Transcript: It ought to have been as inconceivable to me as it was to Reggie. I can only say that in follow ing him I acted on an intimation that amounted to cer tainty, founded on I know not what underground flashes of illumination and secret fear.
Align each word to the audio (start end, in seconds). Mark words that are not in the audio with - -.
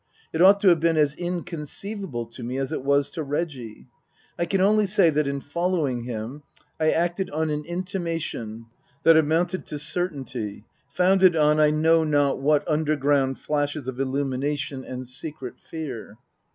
It 0.33 0.41
ought 0.41 0.59
to 0.61 0.69
have 0.69 0.79
been 0.79 0.97
as 0.97 1.13
inconceivable 1.13 2.25
to 2.25 2.41
me 2.41 2.57
as 2.57 2.71
it 2.71 2.83
was 2.83 3.07
to 3.11 3.21
Reggie. 3.21 3.85
I 4.35 4.45
can 4.45 4.59
only 4.59 4.87
say 4.87 5.11
that 5.11 5.27
in 5.27 5.41
follow 5.41 5.87
ing 5.87 6.05
him 6.05 6.41
I 6.79 6.89
acted 6.89 7.29
on 7.29 7.51
an 7.51 7.63
intimation 7.65 8.65
that 9.03 9.15
amounted 9.15 9.63
to 9.67 9.77
cer 9.77 10.09
tainty, 10.09 10.63
founded 10.89 11.35
on 11.35 11.59
I 11.59 11.69
know 11.69 12.03
not 12.03 12.39
what 12.39 12.67
underground 12.67 13.37
flashes 13.37 13.87
of 13.87 13.99
illumination 13.99 14.83
and 14.83 15.07
secret 15.07 15.59
fear. 15.59 16.17